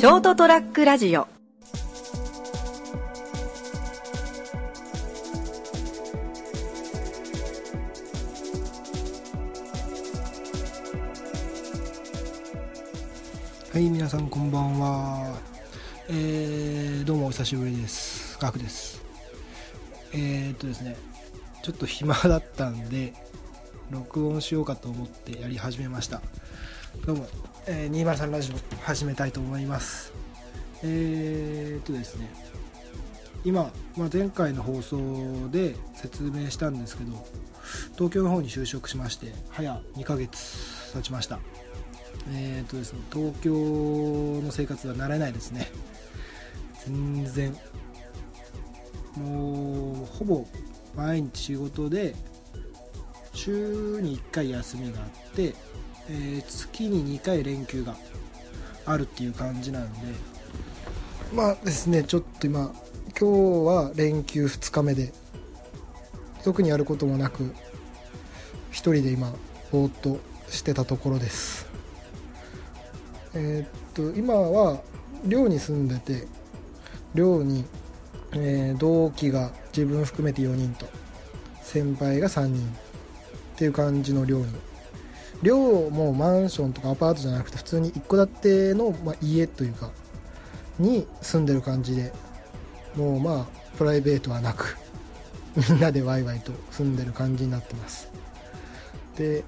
[0.00, 1.28] ショートトラックラジオ。
[13.70, 15.38] はい皆さんこんばんは。
[16.08, 18.38] えー、どうもお久しぶりです。
[18.40, 19.02] ガクです。
[20.14, 20.96] えー、っとですね
[21.62, 23.12] ちょっと暇だったんで
[23.90, 26.22] 録音しようかと思ってやり始めました。
[26.98, 27.26] どうも、
[27.66, 30.12] えー、203ラジオ始めたいと思います。
[30.82, 32.30] えー、っとですね。
[33.44, 37.12] 今、まあ、前回の放送で説明したんですけど
[37.94, 41.38] 東京の方に就職しまして早2ヶ月経ちました。
[42.32, 45.70] えーとですね、東京の生活は慣れないですね。
[46.86, 47.56] 全然。
[49.16, 50.46] もうほぼ
[50.94, 52.14] 毎日仕事で
[53.32, 55.54] 週に1回休みがあって、
[56.12, 57.94] えー、月に2回連休が
[58.84, 59.98] あるっていう感じなんで。
[61.32, 62.72] まあですねちょっと今
[63.18, 65.12] 今日は連休2日目で
[66.42, 67.52] 特にやることもなく1
[68.72, 69.32] 人で今
[69.70, 71.68] ぼーっとしてたところです。
[73.34, 74.80] えー、っと今は
[75.24, 76.26] 寮に住んでて
[77.14, 77.64] 寮に、
[78.32, 80.86] えー、同期が自分含めて4人と
[81.62, 82.70] 先輩が3人っ
[83.56, 84.46] ていう感じの寮に
[85.42, 85.56] 寮
[85.90, 89.90] もマンションとかアパートじゃなくて普通に一戸建ての、まあ、家というか
[90.78, 92.12] に住んでる感じで
[92.96, 94.76] もうまあプライベートはなく
[95.56, 98.08] みんなでワイワイと住んでる感じになってます。
[99.16, 99.44] で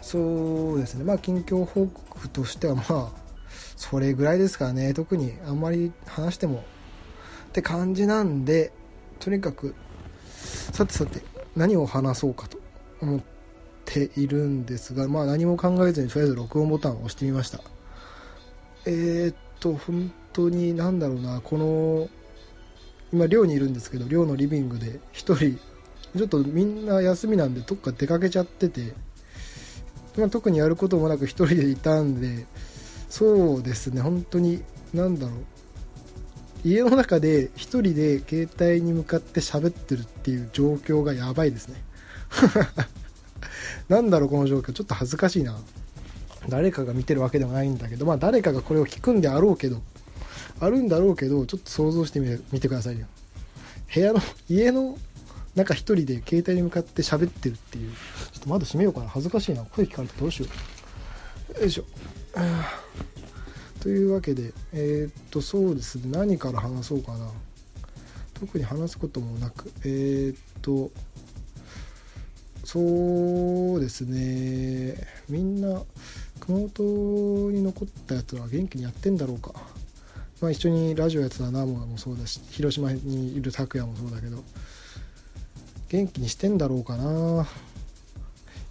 [0.00, 1.04] そうですね。
[1.04, 3.08] まあ近況報告としてはまあ
[3.76, 4.94] それぐらいですからね。
[4.94, 6.64] 特にあんまり話しても
[7.48, 8.72] って感じなんで
[9.20, 9.74] とにかく
[10.72, 11.22] さてさて
[11.54, 12.58] 何を話そうかと
[13.00, 13.20] 思っ
[13.92, 17.60] ているんですがまあ何も考えずにとりあえず録音ボタンを押してみました。
[18.86, 22.08] えー、っと本当に何だろうなこの
[23.12, 25.36] 今寮にいるんですけど寮のリビングで1人
[26.16, 28.94] ちょっとみんな休みなんでどっか出かけちゃってて
[30.16, 32.46] まあ、特にやることもなく1人でいたんで
[33.08, 35.38] そうですね本当に何だろう。
[36.64, 41.82] 家の中で1人で携帯に向かって喋ってるっていう状況がやばいですね。
[43.88, 45.58] なんだろうこの状況ちょっと恥ずかしいな
[46.48, 49.80] 誰かが見てるわけでもないんだけどまあ誰かがこれを聞くんであろうけど
[50.60, 52.20] あるんだろうけどちょっと想像して
[52.52, 53.06] みてくださいよ
[53.94, 54.98] 部屋の家の
[55.54, 57.92] 中一人で携帯に向かって喋ってるっていう。
[58.32, 59.08] ちょっと窓閉めようかな。
[59.08, 59.64] 恥ずかしいな。
[59.64, 60.46] 声聞かれてどうしよ
[61.58, 61.60] う。
[61.60, 61.84] よいしょ。
[63.80, 66.04] というわけで、えー、っと、そうですね。
[66.10, 67.28] 何から話そうかな。
[68.32, 70.90] 特に話すこともなく、えー、っと、
[72.64, 74.96] そうですね。
[75.28, 75.82] みんな、
[76.40, 79.52] 熊本に残ったやつは元気にやってんだろうか。
[80.40, 84.42] まあ一緒にラジオやってたナモもそうだし、広島にいる拓也もそうだけど、
[85.92, 87.46] 元気にしてんだろうかな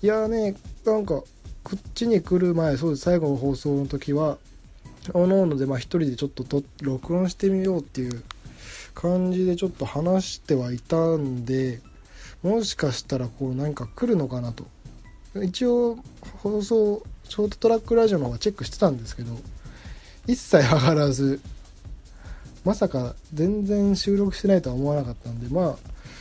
[0.01, 1.21] いやねなんか
[1.63, 4.39] こっちに来る前そうです最後の放送の時は
[5.13, 8.23] おのおのでまあ一人でちょっとと録音してみようっていう
[8.95, 11.79] 感じでちょっと話してはいたんで
[12.43, 14.65] もしかしたらこう何か来るのかなと。
[15.43, 15.97] 一応
[16.43, 19.37] 放送ショートトラックラジオの方はチェックしてたんですけど
[20.27, 21.39] 一切上がらず
[22.65, 25.75] まさか全然収録してないとは思わなかったんでまあ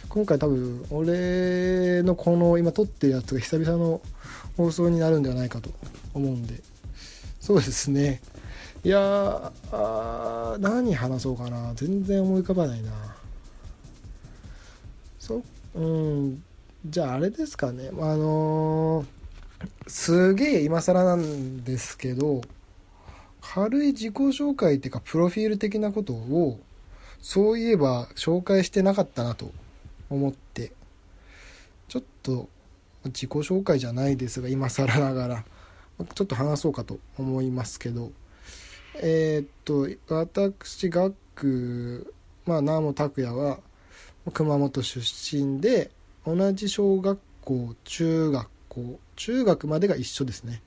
[0.08, 4.00] 今回多分俺のこの今撮ってるやつが久々の
[4.56, 5.70] 放送になるんではないかと
[6.14, 6.60] 思うんで。
[7.40, 8.20] そうですね。
[8.84, 11.72] いやあ何話そうかな。
[11.74, 12.92] 全然思い浮かばないな。
[15.18, 15.40] そっ
[15.74, 16.42] うん。
[16.86, 17.90] じゃああれですかね。
[17.92, 19.06] あのー、
[19.86, 22.40] すげえ今更なんですけど
[23.40, 26.60] 軽い自己紹介っていうかプロフィール的なことを
[27.20, 29.50] そういえば紹介してなかったなと
[30.08, 30.72] 思って
[31.88, 32.48] ちょっと
[33.06, 35.44] 自己紹介じゃないですが今更ながら
[36.14, 38.12] ちょっと話そうかと思いますけど
[39.02, 42.14] えー、っと私学
[42.46, 43.58] まあ南モ拓也は
[44.32, 45.90] 熊本出身で
[46.26, 50.62] 同じ小学校中学校中学までが一緒ですね。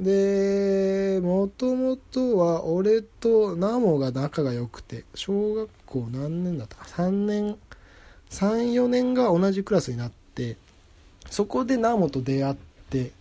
[0.00, 7.56] でもともとは俺とナモが仲が良くて小学校何年だったか3年
[8.30, 10.56] 34年が同じクラスになって
[11.30, 12.54] そこでナモと出会っ
[12.90, 13.12] て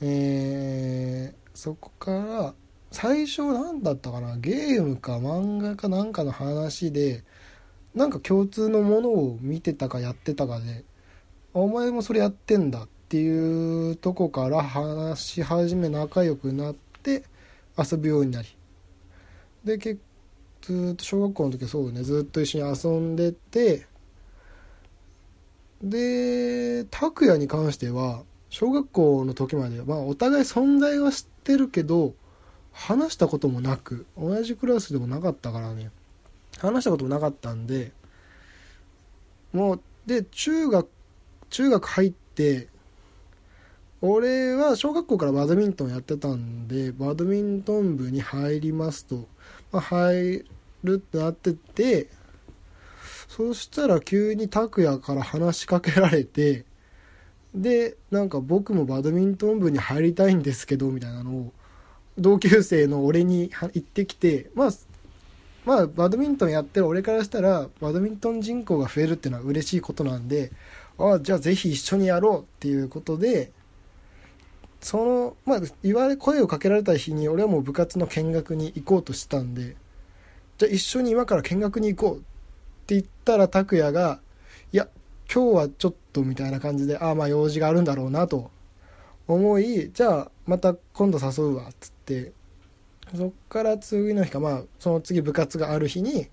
[0.00, 2.54] えー、そこから
[2.92, 4.36] 最初何だったかな？
[4.36, 7.24] ゲームか漫画かなんかの話で
[7.94, 10.84] なんか共通のものを見てたかやってたかで
[11.52, 17.22] お前もそれやってんだっていうとこから話し始め仲良くなって
[17.78, 18.48] 遊ぶようになり。
[19.64, 22.02] でずっと小学校の時はそうね。
[22.02, 23.86] ずっと一緒に遊んでて
[25.82, 32.14] で拓哉に関しては小学校の時までまあお互い存在は知ってるけど
[32.72, 35.90] 話したこともなく同じクラスでもなかったからね。
[36.58, 37.92] 話したこともなかったんで
[39.52, 40.88] もうで中学
[41.50, 42.68] 中学入って
[44.00, 49.26] 俺は小学校からバドミントンやってたんでバドミントン部に入りますと、
[49.72, 50.44] まあ、入
[50.82, 52.08] るってなってて
[53.28, 56.66] そしたら急に拓哉から話しかけられて
[57.54, 61.52] でなんか僕もバドミントン部に入りたいんですけどみたいなのを
[62.18, 64.70] 同級生の俺に言ってきてまあ
[65.64, 70.52] まあバドミントンやってる俺からしたらバドミントン人口が増えるっていうのは嬉しいことなんで
[70.98, 73.50] ああじゃあぜひ一緒にやろうっていうことで
[74.80, 79.76] そのまあ言われ声をかけられた日に俺はもう部活の見学に行こうとしたんで
[80.58, 82.20] じゃあ一緒に今から見学に行こうっ
[82.86, 84.20] て言ったら拓哉が
[84.72, 84.88] いや
[85.32, 88.50] 今日はちょっとみたいな感じでああまあ用事があるんだろうなと
[89.26, 92.32] 思いじゃあまた今度誘うわっつって
[93.16, 96.28] そっから次の日かまあその次部活がある日に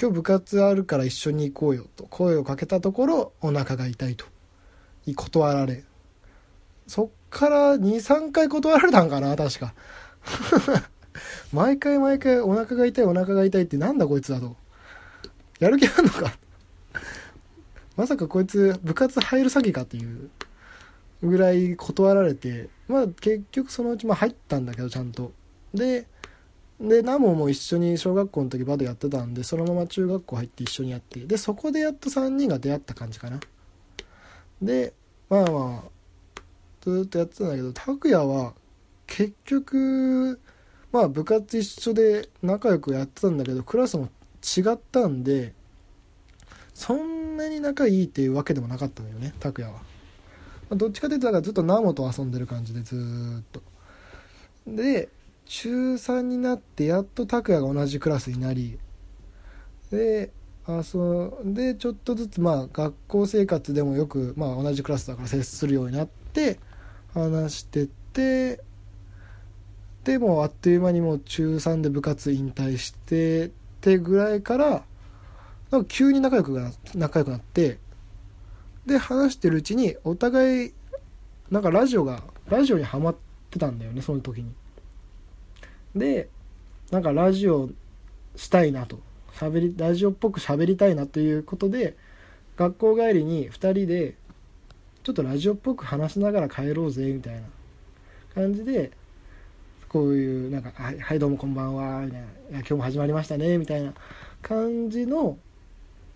[0.00, 4.24] 今日部活あるから一緒に行こうよと声をかけたところお腹が痛いと。
[5.14, 5.84] 断られ。
[6.86, 9.74] そっから23回断られたんかな確か。
[11.52, 14.56] 毎回毎回お腹が痛いお腹が痛いってなんだこいつだと。
[15.58, 16.38] やる気あんのか。
[17.96, 20.30] まさかこいつ部活入る詐欺かっていう
[21.22, 25.32] ぐらい断られてまあ結局そのうちまあ入ったんだけどちゃんと。
[25.74, 26.06] で
[26.80, 33.40] でナモも一緒に小学校の時バドやってたんでそのまま中学校入って一緒にやってでそこでやっと3人が出会った感じかな。
[34.62, 34.92] で
[35.28, 35.98] まあまあ
[36.80, 38.54] ずっとやってたんだけど拓哉は
[39.06, 40.40] 結局
[40.92, 44.08] まあ部活一緒で仲良くやってたんだけどクラスも
[44.42, 45.52] 違ったんで
[46.74, 49.82] そんなに仲いいっていうわけでもなかったのよね拓哉は、ま
[50.72, 52.96] あ、どっちかというとだからずっとナモと遊んでる感じでず
[53.40, 53.62] っと。
[54.66, 55.08] で
[55.48, 58.78] 中3になってやっと拓哉が同じクラスになり
[59.90, 60.30] で
[60.66, 66.60] あそうでちょっとずつまあ学校生活でもよく、まあ、同じクラスだから接するようになって
[67.14, 68.60] 話してて
[70.04, 73.50] でもあっという間にもう中3で部活引退してっ
[73.80, 74.84] てぐらいから
[75.70, 77.78] なんか急に仲良くな仲良くなって
[78.84, 80.72] で話してるうちにお互い
[81.50, 83.16] なんかラジオがラジオにはまっ
[83.50, 84.52] てたんだよねその時に。
[85.94, 86.28] で
[86.90, 87.70] なんかラジオ
[88.36, 88.98] したいなと。
[89.38, 91.96] 喋りラジオっぽく喋りたいなということで
[92.56, 94.16] 学校帰りに2人で
[95.04, 97.42] ちょっとラジオっぽく話しながら帰ろうぜみたいな
[98.34, 98.90] 感じで
[99.88, 103.94] こういうなんか「はいはいどうもこんばんは」みたいな「今日も始まりましたね」みたいな
[104.42, 105.38] 感じの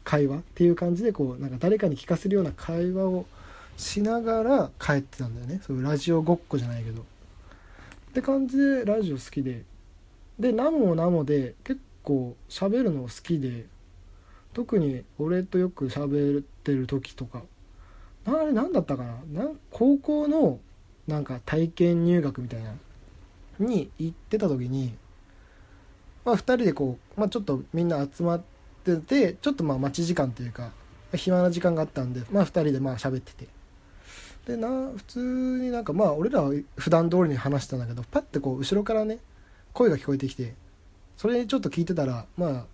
[0.03, 3.25] 会話っていう感じでこうなんか誰かに聞かせるような会話を
[3.77, 5.61] しながら帰ってたんだよね。
[5.65, 7.05] そうラジオごっこじゃないけど。
[8.13, 9.65] って感じでラジオ好きで
[10.39, 13.65] でナモもナモで結構喋るの好きで
[14.53, 17.43] 特に俺とよく喋ってる時とか
[18.27, 19.45] あれ何だったかな？
[19.45, 20.61] な高校の
[21.09, 22.75] なんか体験入学みたいな
[23.59, 24.93] に行ってた時に、
[26.27, 28.43] まあ、2人でこう、まあ、ちょっとみんな集まっ
[28.85, 30.71] ててちょっとまあ待ち時間というか
[31.15, 33.49] 暇な時間があったんで、まあ、2人でまあ喋ってて。
[34.47, 35.19] でな普通
[35.61, 39.19] になんかまあ俺らは普段通りに話してたんだけどパッてこう後ろからね
[39.73, 40.55] 声が聞こえてきて
[41.17, 42.65] それちょっと聞いてたらまあ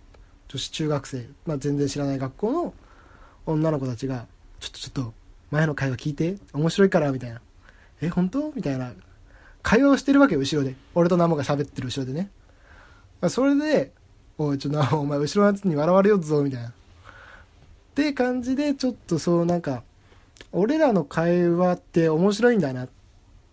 [0.47, 2.73] 女子中学生、まあ、全然知らない学校の
[3.45, 4.25] 女の子たちが
[4.59, 5.13] 「ちょっとちょっと
[5.51, 7.41] 前の会話聞いて面白いから」みたいな
[8.01, 8.93] 「え本当?」みたいな。
[9.61, 10.75] 会話をしてるわけよ後ろで。
[10.95, 12.29] 俺とナモが喋ってる後ろでね、
[13.21, 13.91] まあ、それで
[14.37, 16.69] 「おいちょっとお前後ろのやつに笑われようぞ」みたいな。
[16.69, 16.71] っ
[17.93, 19.83] て感じでちょっとそうなんか
[20.51, 22.89] 俺らの会話って面白いんだなっ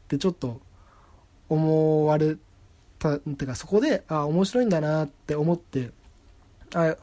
[0.08, 0.60] てちょっと
[1.48, 2.36] 思われ
[2.98, 5.90] たてかそこであ面白いんだなって思って
[6.74, 6.96] あ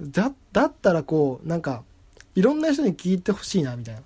[0.00, 1.82] だだったらこうなんか
[2.34, 4.00] いろんな人に聞いてほしいなみたいな。
[4.00, 4.02] っ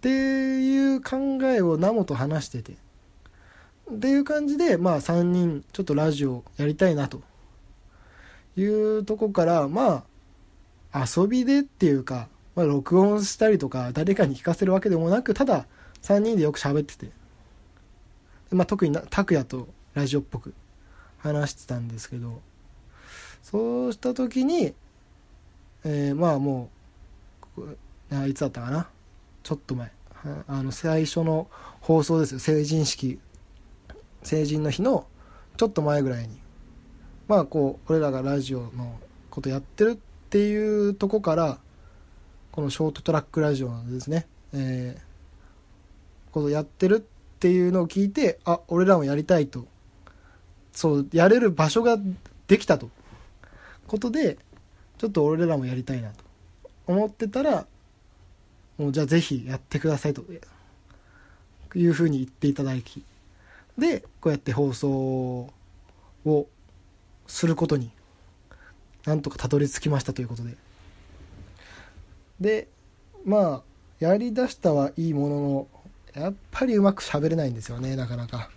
[0.00, 2.72] ていう考えをナモと話してて。
[3.92, 7.22] っていう感じでまあ3人ちょっとラジオやりたいなと。
[8.56, 10.04] いうとこからま
[10.92, 15.66] あ遊びでっていうかまあ、録音したりとか誰かに聞かせるわけでもなくただ
[16.02, 17.10] 3人でよく喋ってて、
[18.50, 20.54] まあ、特に拓哉とラジオっぽく
[21.18, 22.40] 話してたんですけど。
[23.44, 24.74] そうした時に、
[25.84, 26.70] えー、まあも
[27.58, 27.76] う
[28.10, 28.88] あいつだったかな？
[29.42, 29.92] ちょっと前。
[30.48, 31.48] あの最初の
[31.82, 32.40] 放送ですよ。
[32.40, 33.20] 成人式。
[34.22, 35.06] 成人の日の
[35.58, 36.38] ちょっと前ぐらいに。
[37.28, 39.96] まあこう俺らがラジオのことやってるっ
[40.30, 41.58] ていうとこから
[42.54, 47.00] このショートトラックラジオなんですね、えー、ことやってるっ
[47.40, 49.66] ていうのを聞いてあ俺らもやりたいと。
[50.70, 51.98] そうやれる場所が
[52.46, 52.90] できたと。
[53.88, 54.38] ことで
[54.98, 56.24] ちょっと俺らもやりたいなと。
[56.86, 57.66] 思ってたら
[58.78, 60.22] もうじゃあぜひやってくださいと。
[61.74, 63.02] いうふうに言っていただき。
[63.76, 65.50] でこうやって放送
[66.24, 66.46] を
[67.26, 67.90] することに
[69.06, 70.63] なんとかたどり着きましたということで。
[72.40, 72.68] で
[73.24, 73.62] まあ
[74.00, 75.68] やりだしたはいいものの
[76.14, 78.50] やっぱりうまく喋れないんですよねなかなか。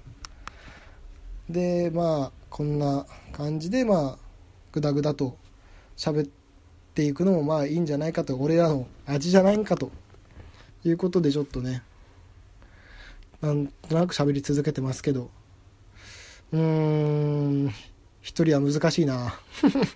[1.50, 4.18] でまあこんな感じでまあ
[4.72, 5.38] グダグダと
[5.96, 6.30] 喋っ
[6.94, 9.92] ていくのもまあいいんじゃないかと俺らの味じゃないんかと
[10.84, 11.84] いうことでちょっとね
[13.42, 15.30] なんとなく喋り続けてますけど。
[16.52, 17.74] うーん
[18.22, 19.40] 一人は難しいな。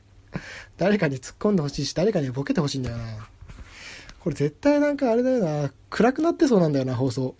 [0.77, 3.27] 誰かに突っ込んでほしいし誰かにボケてほしいんだよな。
[4.23, 5.71] これ絶対なんかあれだよな。
[5.89, 7.35] 暗くなってそうなんだよな放送。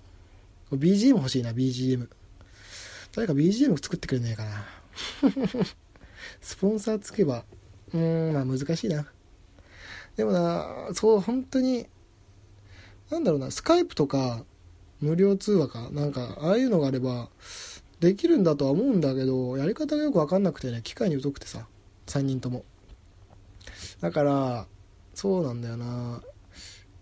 [0.72, 2.08] BGM 欲しいな BGM
[3.14, 4.66] 誰か BGM 作ってくれねえかな。
[6.42, 7.46] スポンサーつけば
[7.94, 9.06] うーんまあ難しいな。
[10.16, 11.88] でもなそう本当に
[13.10, 14.46] なんだろうなスカイプとか
[15.02, 17.30] 無料通話かなんかああいうのがあれば
[18.00, 21.68] できるんだとは思うんだけどやり方がよく分かんなくてね機械に疎くてさ
[22.08, 22.66] 3人とも。
[24.00, 24.68] だから
[25.14, 26.24] そうなんだよな。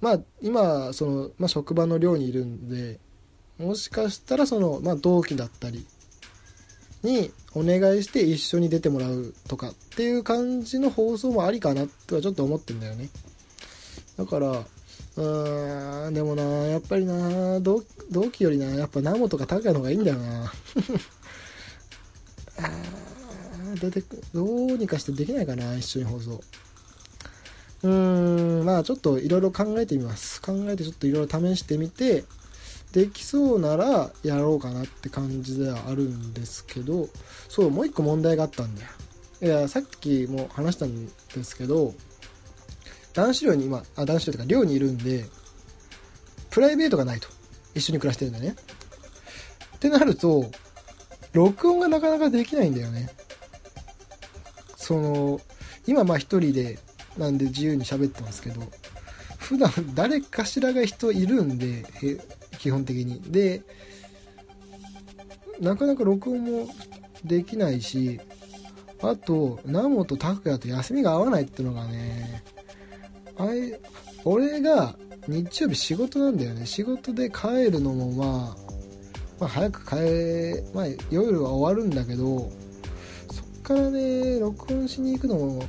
[0.01, 2.99] まあ今その、まあ、職場の寮にいるんで
[3.57, 5.85] もしかしたらその、まあ、同期だったり
[7.03, 13.09] にお願いして一緒に出てもらうとかっていう感じの放送もありかなとはちょっと思ってんだよね。
[14.17, 17.81] だからうーんでもなやっぱりな同
[18.31, 20.51] 期よりなやっぱナモとかタカの方がいいんだよな。
[22.57, 22.69] あ
[23.75, 24.03] 出て
[24.33, 26.41] どうにかしてできないかな一緒に放送。
[27.81, 30.41] うんまあちょっといろいろ考えてみます。
[30.41, 32.25] 考えてちょっといろいろ試してみて
[32.91, 37.07] できそうならやろうかなって感じではあるんですけど
[37.47, 38.89] そうもう一個問題があったんだよ。
[39.41, 41.11] いやさっきも話したんで
[41.43, 41.93] すけど
[43.13, 45.25] 男子寮に今あ男子寮とか寮にいるんで
[46.49, 47.27] プライベートがないと。
[47.75, 48.55] 一緒に暮らしてるんだね。
[49.75, 50.51] ってなると
[51.31, 53.09] 録音がなかなかできないんだよね。
[54.75, 55.39] その
[55.85, 56.79] 今まあ一人で
[57.19, 58.61] なんで自由に喋ってますけど
[59.37, 61.83] 普段誰かしらが人いるんで
[62.57, 63.21] 基本的に。
[63.21, 63.61] で
[65.59, 66.69] なかなか録音も
[67.25, 68.19] できないし
[69.01, 72.43] あと南本拓也と休みが合わないってのがね
[73.37, 73.79] あれ
[74.23, 74.95] 俺が
[75.27, 76.65] 日曜日仕事なんだよね。
[76.65, 78.55] 仕事で帰るのもまあ、
[79.39, 79.95] まあ、早く帰
[80.73, 82.49] まあ夜は終わるんだけど
[83.31, 85.63] そっからね録音しに行くのも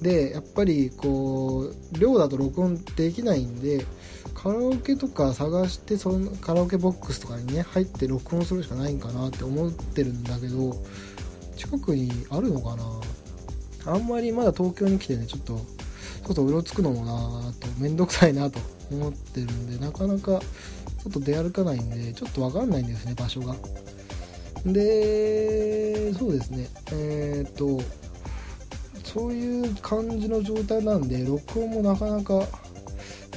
[0.00, 3.86] でやっぱりこう量だと録音できないんで
[4.34, 10.76] カラオケとか探してそのカラオケボックスとかにね入って録音するしかないんかなって思ってるんだけど
[11.56, 13.94] 近くにあるのかな？
[13.94, 18.58] あんまりまだ東京に来てねちょっとちょっとうろつくのもなぁと面倒くさいなと
[18.90, 23.54] 思ってるんでなかなかちょっと出歩かないんでちょっとわかんないんですね場所が。
[24.66, 26.68] でそうですね。
[26.92, 27.80] えー、っと
[29.16, 32.46] そういう感じの状態なんで録音もなかなか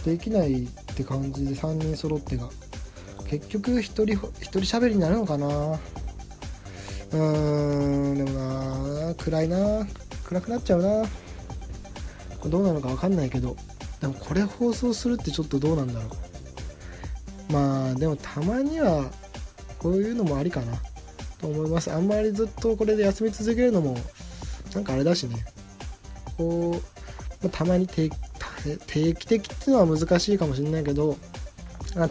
[0.04, 2.50] できないって感じで3人揃ってが。
[3.30, 5.48] 結局1人1人喋りになるのかな。
[5.48, 8.40] うーんでも
[9.08, 9.88] な暗いな。
[10.26, 11.08] 暗くなっちゃうな。
[12.40, 13.56] これどうなのか分かんないけど。
[14.02, 16.10] でもこれ放送するってちょっとどうなんだろ
[17.50, 17.54] う。
[17.54, 19.10] まあでもたまには
[19.78, 20.74] こういうのもありかな。
[21.38, 21.90] と思います。
[21.90, 23.96] あんまりずっとこれで休み続けるのも
[24.74, 25.38] なんかあれだしね。
[26.40, 26.80] こう、ま
[27.48, 28.10] あ、たまに定
[28.88, 31.18] 定期的っていうのは難しいかもしれないけど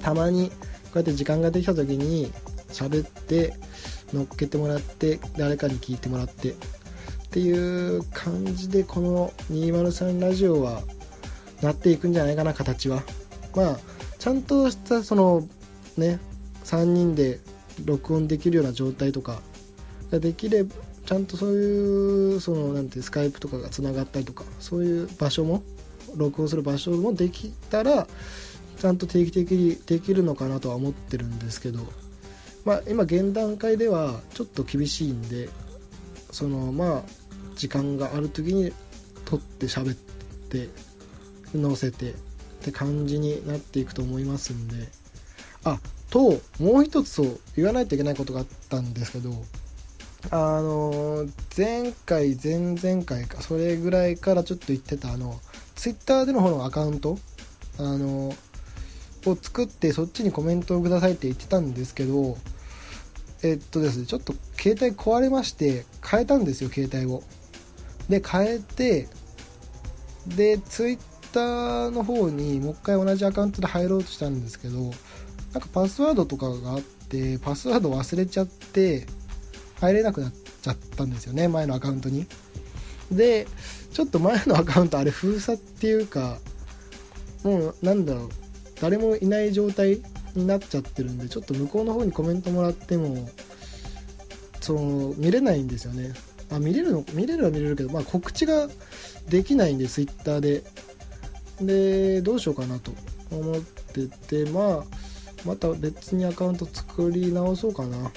[0.02, 0.56] たまにこ
[0.94, 2.30] うやって時間ができた時に
[2.68, 3.54] 喋って
[4.12, 6.54] 乗っけてもらって誰かに聞いてもらってっ
[7.30, 10.82] ていう感じでこの203ラジオは
[11.62, 13.02] なっていくんじゃないかな形は。
[13.54, 13.78] まあ
[14.18, 15.46] ちゃんとしたその
[15.96, 16.20] ね
[16.64, 17.40] 3人で
[17.84, 19.40] 録音できるような状態とか
[20.10, 20.74] ができれば
[21.08, 25.62] ちゃんとそういうそのなんてスカイプとかがつながったりとかそういう場所も
[26.14, 28.06] 録音する場所もできたら
[28.78, 31.80] ちゃんと定期的にできるのかなとは思ってるんですけど
[32.66, 35.48] まあ今現段階ではちょっと厳しいんで
[36.30, 37.02] そのまあ
[37.56, 38.74] 時間がある時に
[39.24, 40.68] 撮って喋って
[41.58, 42.14] 載せてっ
[42.60, 44.88] て感じになっていくと思いますんで。
[45.64, 45.78] あ
[46.10, 49.30] ともう一つそう言わないといけないことがあったんですけど
[50.30, 55.40] あの前回前々回かそれぐらいからちょっと言ってたあの
[55.74, 57.18] ツイッターでの方のアカウント
[57.78, 58.34] あの
[59.26, 62.36] を作ってそっちにコメントをくださいって言ってたんですけど
[63.42, 67.22] えっとですねちょっと携帯壊れまして変えたんですよ携帯を。
[68.08, 69.08] で変えて
[70.26, 70.98] でツイッ
[71.32, 79.06] ターの方にもう一回同じアカウントで入ろうとしたんですけどなんかパスワードとかがあってパスワード忘れちゃって
[79.80, 80.32] 入れなくなっ
[80.62, 82.26] ちゃったんですよね前のアカウントに。
[83.10, 83.46] で
[83.92, 86.38] ちょっと前のアカウントあれ封鎖っていうか
[87.42, 88.28] もうなんだろう
[88.80, 90.02] 誰もいない状態
[90.34, 93.28] になっちゃってるんでちょっと向こうの方にコメントもらっても
[94.60, 96.12] その見れないんですよね。
[96.50, 98.68] あ見れるの見れるは見れるけど、まあ、告知が
[99.28, 100.64] できないんで Twitter で。
[101.60, 102.92] でどうしようかなと
[103.32, 104.84] 思っててまあ
[105.44, 108.12] また別にアカウント作り直そうかな。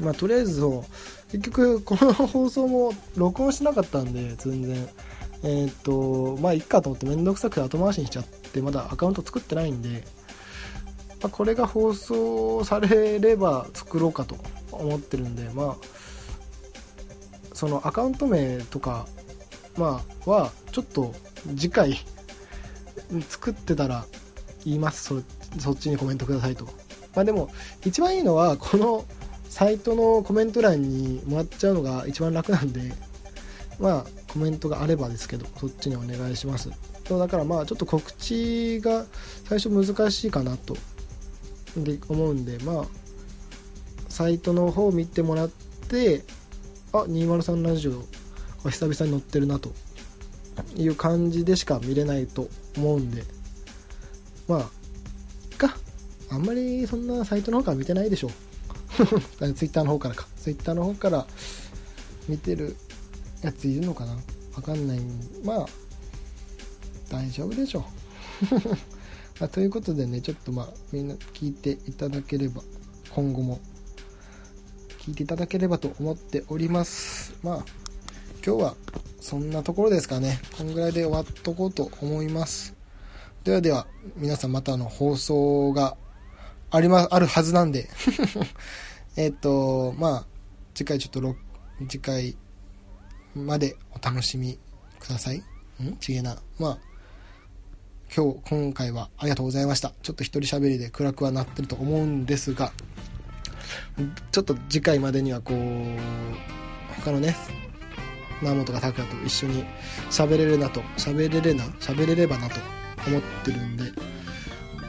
[0.00, 1.30] まあとりあえずそう。
[1.30, 4.88] 結局この放送も録音しなかったんで全然。
[5.46, 10.02] えー、っとまあいっかと思ってめんどくさくて後回しにしちゃってまだアカウント作ってないんで、
[11.20, 14.38] まあ、これが放送されれば作ろうかと
[14.72, 15.76] 思ってるんでまあ
[17.52, 19.06] そのアカウント名とか
[19.76, 21.14] まあはちょっと
[21.56, 21.98] 次回
[23.28, 24.06] 作ってたら
[24.64, 25.04] 言います。
[25.04, 25.22] そ
[25.60, 26.64] そっちにコメントくださいと。
[27.14, 27.50] まあでも
[27.84, 29.04] 一番いいのはこの
[29.48, 32.92] サイトのコメント欄にもらっちゃうのが一番楽なんで
[33.78, 36.70] まあコメントがあればですけどそっちにお願いします。
[37.06, 39.04] そうだからまあちょっと告知が
[39.48, 40.76] 最初難しいかなと。
[41.76, 42.84] で思うんでまあ
[44.08, 46.22] サイトの方を見てもらって
[46.92, 48.04] あ203ラジオ
[48.70, 49.72] 久々に載ってるなと。
[50.76, 53.24] いう感じでしか見れないと思うんで。
[54.46, 54.70] まあ
[55.52, 55.76] いか。
[56.30, 58.30] あんまりそんなサイトの方から見てないでしょう。
[59.54, 60.26] ツイッターの方からか。
[60.36, 61.26] ツイッターの方から
[62.28, 62.76] 見てる
[63.42, 64.16] やついるのかな。
[64.56, 65.00] わかんない。
[65.42, 65.66] まあ
[67.10, 67.84] 大丈夫でしょう。
[69.44, 72.62] あということでねちょっとまあみんな聞いていただければ
[73.10, 73.60] 今後も
[75.00, 77.34] 聞いていただければと思っております。
[77.42, 77.64] まあ
[78.46, 78.76] 今日は
[79.20, 80.40] そんなところですかね。
[80.56, 82.74] こんぐらいで終わっとこうと思います。
[83.42, 85.96] ではでは皆さんまたの放送が
[86.74, 87.88] ありまあるはずなんで
[89.16, 90.26] えっとまあ
[90.74, 91.36] 次回ちょっと
[91.88, 92.36] 次回
[93.34, 94.58] までお楽しみ
[94.98, 95.38] ください。
[95.38, 95.96] ん？
[95.98, 96.36] ちげえな。
[96.58, 96.78] まあ、
[98.14, 99.92] 今日、今回はありがとうございました。
[100.02, 102.72] ちょっと一人喋りで暗くはなってると思うんですが、
[104.30, 105.58] ちょっと次回までにはこう、
[107.00, 107.36] 他のね、
[108.42, 109.64] ナモとかタクヤと一緒に
[110.10, 112.60] 喋れるなと、喋れれな、喋れればなと
[113.06, 113.84] 思ってるんで、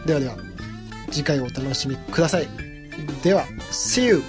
[0.05, 0.37] ではでは、
[1.11, 2.47] 次回お楽しみください。
[3.23, 4.21] では、See you!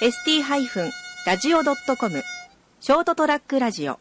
[0.00, 2.22] ST-radio.com
[2.80, 4.00] ショートトラックラジオ